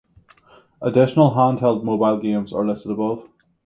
[0.81, 3.29] Additional handheld and mobile games are listed above.